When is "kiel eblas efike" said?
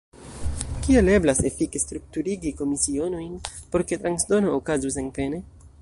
0.85-1.81